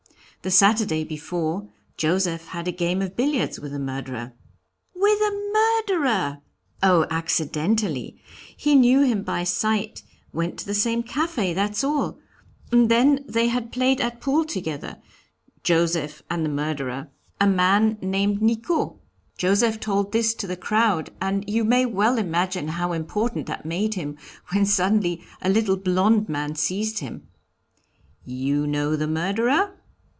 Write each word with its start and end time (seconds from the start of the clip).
The 0.43 0.49
Saturday 0.49 1.03
before, 1.03 1.67
Joseph 1.97 2.47
had 2.47 2.67
a 2.67 2.71
game 2.71 3.03
of 3.03 3.15
billiards 3.15 3.59
with 3.59 3.73
the 3.73 3.77
murderer." 3.79 4.33
"With 4.95 5.19
the 5.19 5.53
murderer!" 5.53 6.39
"Oh! 6.81 7.05
accidentally 7.11 8.19
he 8.57 8.73
knew 8.73 9.03
him 9.03 9.21
by 9.21 9.43
sight, 9.43 10.01
went 10.33 10.57
to 10.57 10.65
the 10.65 10.73
same 10.73 11.03
café, 11.03 11.53
that's 11.53 11.83
all, 11.83 12.17
and 12.71 12.89
they 13.29 13.49
had 13.49 13.71
played 13.71 14.01
at 14.01 14.19
pool 14.19 14.43
together, 14.43 14.97
Joseph 15.61 16.23
and 16.27 16.43
the 16.43 16.49
murderer 16.49 17.11
a 17.39 17.45
man 17.45 17.99
named 18.01 18.41
Nicot. 18.41 18.93
Joseph 19.37 19.79
told 19.79 20.11
this 20.11 20.33
to 20.33 20.47
the 20.47 20.57
crowd, 20.57 21.11
and 21.21 21.47
you 21.47 21.63
may 21.63 21.85
well 21.85 22.17
imagine 22.17 22.69
how 22.69 22.93
important 22.93 23.45
that 23.45 23.63
made 23.63 23.93
him, 23.93 24.17
when 24.51 24.65
suddenly 24.65 25.23
a 25.43 25.49
little 25.49 25.77
blond 25.77 26.29
man 26.29 26.55
seized 26.55 26.97
him. 26.97 27.27
'You 28.25 28.65
know 28.65 28.95
the 28.95 29.07
murderer?' 29.07 29.75